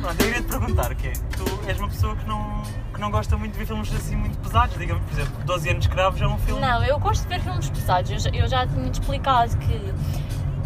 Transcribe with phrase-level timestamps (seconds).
[0.00, 2.62] Pronto, eu iria te perguntar que é, tu és uma pessoa que não,
[2.94, 5.82] que não gosta muito de ver filmes assim muito pesados, digamos, por exemplo, 12 anos
[5.82, 6.60] de escravos é um filme.
[6.60, 8.10] Não, eu gosto de ver filmes pesados.
[8.10, 9.94] Eu já, já tinha te explicado que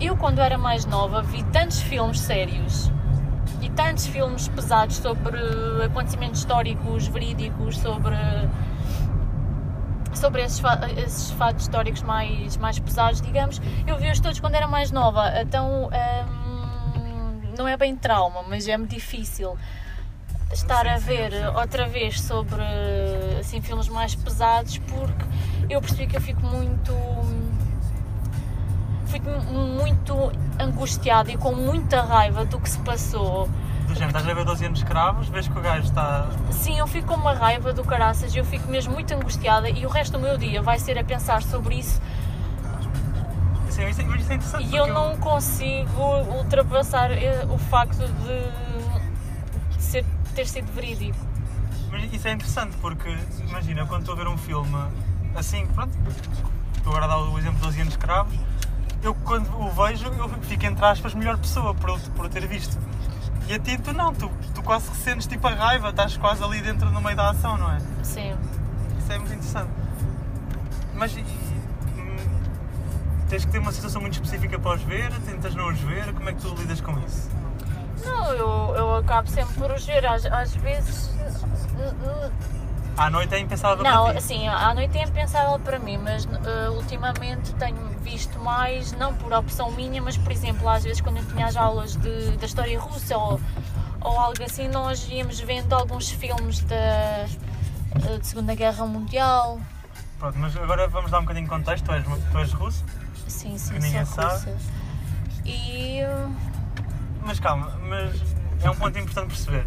[0.01, 2.91] eu, quando era mais nova, vi tantos filmes sérios
[3.61, 5.39] e tantos filmes pesados sobre
[5.85, 8.17] acontecimentos históricos, verídicos, sobre
[10.15, 14.67] sobre esses, fa- esses fatos históricos mais, mais pesados, digamos, eu vi-os todos quando era
[14.69, 15.91] mais nova, então hum,
[17.57, 19.57] não é bem trauma, mas é-me difícil
[20.53, 22.63] estar a ver outra vez sobre
[23.41, 25.25] assim, filmes mais pesados porque
[25.69, 26.93] eu percebi que eu fico muito
[29.07, 33.49] fico muito angustiada e com muita raiva do que se passou
[33.87, 36.29] Do género, estás a ver 12 anos escravos, vês que o gajo está.
[36.51, 39.89] Sim, eu fico com uma raiva do caraças, eu fico mesmo muito angustiada e o
[39.89, 42.01] resto do meu dia vai ser a pensar sobre isso
[43.83, 44.65] isso, é- mas isso é interessante.
[44.65, 46.03] e eu porque não consigo
[46.39, 50.05] ultrapassar eh, o facto de, ser,
[50.35, 51.19] ter sido verídico.
[51.91, 53.09] Mas isso é interessante porque,
[53.49, 54.77] imagina, quando estou a ver um filme
[55.37, 55.93] assim, pronto,
[56.77, 58.35] estou agora a dar o exemplo de 12 anos de escravos,
[59.03, 62.47] eu quando o vejo, eu fico entre aspas melhor pessoa por, eu- por eu ter
[62.47, 62.77] visto.
[63.47, 66.43] E a ti tu não, tu, tu quase que sentes tipo a raiva, estás quase
[66.43, 67.79] ali dentro no meio da ação, não é?
[68.03, 68.35] Sim.
[68.99, 69.71] Isso é muito interessante.
[70.95, 71.15] Mas
[73.29, 76.29] tens que ter uma situação muito específica para os ver, tentas não os ver, como
[76.29, 77.31] é que tu lidas com isso?
[78.05, 81.11] Não, eu, eu acabo sempre por os ver, às, às vezes.
[82.97, 84.19] À noite é impensável Não, para ti.
[84.19, 89.33] assim, à noite é impensável para mim, mas eh, ultimamente tenho visto mais, não por
[89.33, 92.79] opção minha, mas por exemplo, às vezes quando eu tinha as aulas de, da história
[92.79, 93.41] russa ou,
[94.01, 97.27] ou algo assim, nós íamos vendo alguns filmes da eh,
[98.21, 99.59] de Segunda Guerra Mundial.
[100.21, 102.85] Pronto, mas agora vamos dar um bocadinho de contexto, tu és, tu és russo,
[103.45, 104.51] Sim, sim, Que ninguém sabe.
[105.45, 106.27] E eh,
[107.27, 108.19] mas calma, mas
[108.63, 109.67] é um ponto importante perceber.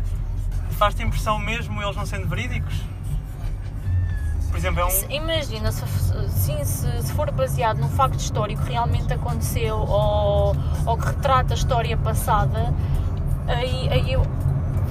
[0.72, 2.73] Faz-te impressão mesmo eles não sendo verídicos?
[4.50, 5.11] Por exemplo, é um.
[5.11, 5.83] imagina, se,
[6.30, 10.55] sim, se, se for baseado num facto histórico que realmente aconteceu ou,
[10.86, 12.73] ou que retrata a história passada,
[13.48, 14.26] aí, aí eu,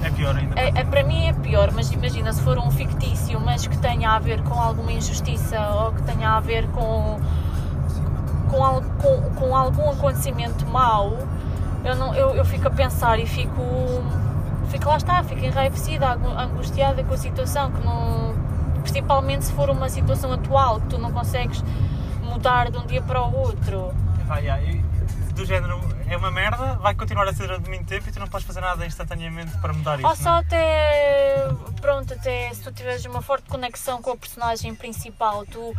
[0.01, 0.57] É pior ainda.
[0.57, 4.11] É, é- para mim é pior, mas imagina se for um fictício, mas que tenha
[4.11, 7.19] a ver com alguma injustiça ou que tenha a ver com,
[9.47, 11.17] com, algum acontecimento mau,
[11.83, 13.61] eu, não, eu, eu fico a pensar e fico,
[14.69, 18.35] fico lá está, fico enraivecida, angu- angustiada com a situação, que não,
[18.81, 21.63] principalmente se for uma situação atual, que tu não consegues
[22.23, 23.93] mudar de um dia para o outro.
[24.29, 24.61] Ah, yeah,
[25.33, 25.79] do género,
[26.09, 28.59] é uma merda, vai continuar a ser durante muito tempo e tu não podes fazer
[28.59, 30.07] nada instantaneamente para mudar isso.
[30.07, 30.39] Ou só não é?
[30.39, 31.47] até,
[31.79, 35.73] pronto, até se tu tiveres uma forte conexão com a personagem principal, tu,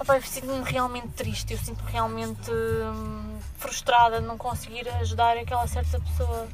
[0.00, 5.66] opa, eu sinto-me realmente triste, eu sinto-me realmente hum, frustrada de não conseguir ajudar aquela
[5.66, 6.46] certa pessoa.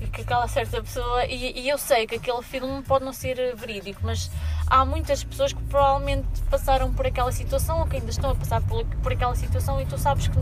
[0.00, 3.54] E que aquela certa pessoa, e, e eu sei que aquele filme pode não ser
[3.54, 4.28] verídico, mas
[4.66, 8.60] há muitas pessoas que provavelmente passaram por aquela situação ou que ainda estão a passar
[8.62, 10.36] por, por aquela situação e tu sabes que,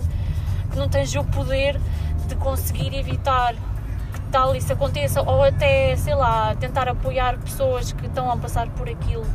[0.70, 1.78] que não tens o poder
[2.26, 8.06] de conseguir evitar que tal isso aconteça ou até, sei lá, tentar apoiar pessoas que
[8.06, 9.26] estão a passar por aquilo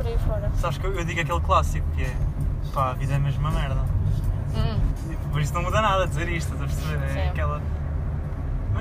[0.00, 0.50] por aí fora.
[0.54, 2.16] Sabes que eu, eu digo aquele clássico que é
[2.72, 3.82] pá, a vida é mesmo uma merda.
[4.54, 4.80] Hum,
[5.30, 7.04] Por isso não muda nada dizer isto, estás a perceber?
[7.04, 7.28] É Sim.
[7.28, 7.62] aquela.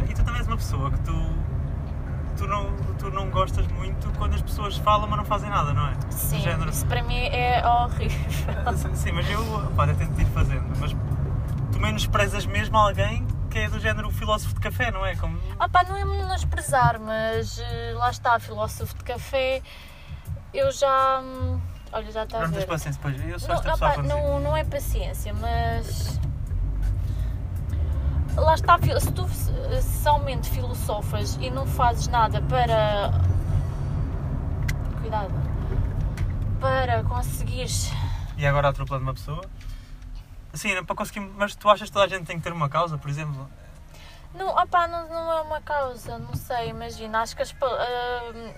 [0.09, 1.39] E tu também és uma pessoa que tu.
[2.37, 5.87] Tu não, tu não gostas muito quando as pessoas falam, mas não fazem nada, não
[5.87, 5.93] é?
[6.09, 8.17] Sim, género, isso para mim é horrível.
[8.95, 9.43] Sim, mas eu
[9.75, 10.95] pá, até tento ir fazendo, mas
[11.73, 15.17] tu menosprezas mesmo alguém que é do género filósofo de café, não é?
[15.17, 15.37] Como...
[15.59, 19.61] Ah pá, não é menosprezar, mas eh, lá está, filósofo de café,
[20.53, 21.19] eu já.
[21.23, 21.59] hum,
[21.91, 22.67] Olha, já está a Não tens ver.
[22.67, 24.15] paciência, pois eu sou Não, esta pessoa opá, a conduzir.
[24.23, 26.19] não, não é paciência, mas.
[28.35, 33.11] Lá está, se tu se somente filosofas e não fazes nada para.
[35.01, 35.33] Cuidado.
[36.59, 37.91] Para conseguires.
[38.37, 39.41] E agora atropelando uma pessoa.
[40.53, 41.21] Sim, para conseguir.
[41.21, 43.49] Mas tu achas que toda a gente tem que ter uma causa, por exemplo?
[44.33, 47.21] Não, opá, não, não é uma causa, não sei, imagina.
[47.21, 47.53] Acho que as.
[47.61, 48.53] ah,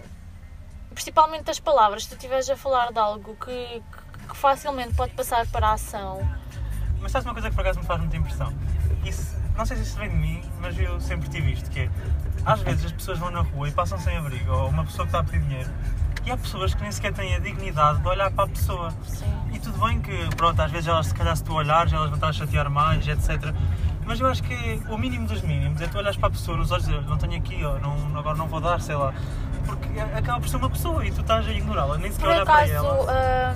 [0.93, 3.81] principalmente as palavras, se tu estiveres a falar de algo que,
[4.27, 6.27] que- facilmente pode passar para a ação.
[7.01, 8.53] Mas sabes uma coisa que por acaso me faz muita impressão?
[9.03, 11.89] Isso, não sei se isso vem de mim, mas eu sempre tive isto, que é,
[12.45, 15.09] às vezes as pessoas vão na rua e passam sem abrigo, ou uma pessoa que
[15.09, 15.69] está a pedir dinheiro,
[16.25, 18.91] e há pessoas que nem sequer têm a dignidade de olhar para a pessoa.
[19.07, 19.25] Sim.
[19.51, 22.15] E tudo bem que, pronto, às vezes elas, se calhar se tu olhares, elas vão
[22.15, 23.53] estar a chatear mais, etc.
[24.05, 26.71] Mas eu acho que o mínimo dos mínimos é tu olhares para a pessoa nos
[26.71, 29.13] olhos e não tenho aqui, não, agora não vou dar, sei lá.
[29.65, 32.67] Porque acaba por ser uma pessoa e tu estás a ignorá-la, nem sequer olhar para
[32.67, 33.05] ela.
[33.09, 33.53] ah,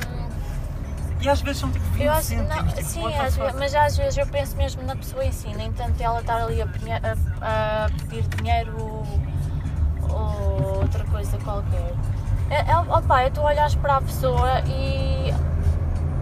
[1.22, 3.75] E às vezes são tipo 20 Eu acho, cêntimos, não, tipo, sim, às vezes, mas
[3.75, 6.66] às vezes eu penso mesmo na pessoa em si, nem tanto ela estar ali a,
[6.66, 8.75] a- a pedir dinheiro
[10.10, 11.94] ou outra coisa qualquer.
[12.50, 15.15] É, é, opa, é tu olhas para a pessoa e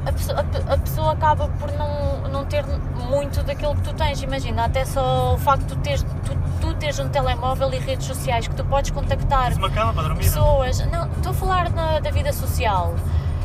[0.06, 0.40] a pessoa,
[0.70, 2.64] a, a pessoa acaba por não, não ter
[3.10, 4.22] muito daquilo que tu tens.
[4.22, 8.08] Imagina, até só o facto de tu teres, tu, tu teres um telemóvel e redes
[8.08, 9.52] sociais que tu podes contactar
[10.10, 10.16] não?
[10.18, 10.80] pessoas.
[10.92, 12.94] Não, estou a falar na- da vida social.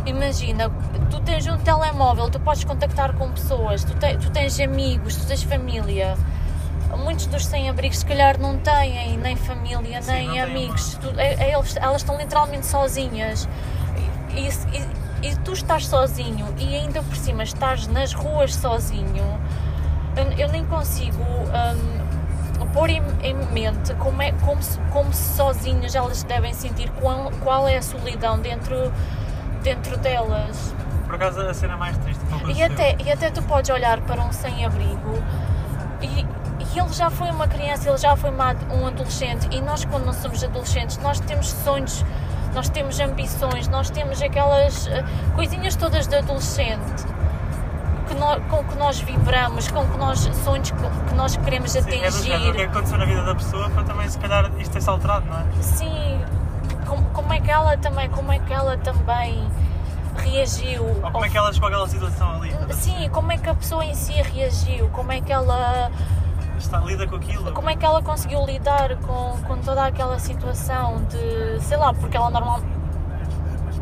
[0.07, 0.71] Imagina,
[1.11, 5.27] tu tens um telemóvel, tu podes contactar com pessoas, tu, te- tu tens amigos, tu
[5.27, 6.17] tens família.
[6.97, 10.95] Muitos dos sem-abrigos, se calhar, não têm nem família, Sim, nem amigos.
[10.95, 13.47] Tu- é- é elas estão literalmente sozinhas.
[14.31, 14.98] E, e-
[15.29, 19.39] e tu estás sozinho e ainda por cima estás nas ruas sozinho.
[20.17, 21.99] Eu, eu nem consigo hum,
[22.73, 24.61] pôr em, em mente como, é, como,
[24.93, 28.93] como sozinhas elas devem sentir, qual, qual é a solidão dentro,
[29.63, 30.75] dentro delas.
[31.07, 34.23] Por acaso a cena mais triste que E até, e até tu podes olhar para
[34.23, 35.23] um sem-abrigo
[36.03, 36.07] e,
[36.63, 40.05] e ele já foi uma criança, ele já foi uma, um adolescente e nós quando
[40.05, 42.05] não somos adolescentes nós temos sonhos,
[42.55, 45.05] nós temos ambições, nós temos aquelas eh,
[45.35, 47.05] coisinhas todas de adolescente
[48.09, 50.79] que com que nós vibramos, com que nós sonhos que,
[51.09, 52.61] que nós queremos Sim, é do género, o que atingir.
[52.61, 55.45] é aconteceu na vida da pessoa para também se calhar isto ter-se alterado, não é?
[55.63, 56.21] Sim,
[56.87, 59.47] como, como é que ela também, como é que ela também
[60.17, 60.85] reagiu?
[60.85, 62.55] Ou como é que ela chegou àquela situação ali?
[62.73, 64.89] Sim, como é que a pessoa em si reagiu?
[64.89, 65.91] Como é que ela,
[66.59, 67.53] Está, lida com aquilo?
[67.53, 72.17] como é que ela conseguiu lidar com, com toda aquela situação de, sei lá, porque
[72.17, 72.61] ela normal,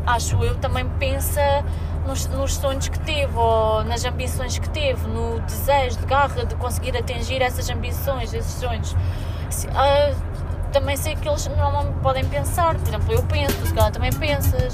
[0.05, 1.41] acho eu, também pensa
[2.05, 6.55] nos, nos sonhos que teve ou nas ambições que teve, no desejo de garra de
[6.55, 8.95] conseguir atingir essas ambições, esses sonhos.
[9.49, 10.13] Se- ah,
[10.71, 14.73] também sei que eles normalmente podem pensar, por exemplo, eu penso, se calhar também pensas,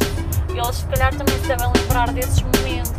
[0.54, 2.93] e eles se calhar também se devem lembrar desses momentos.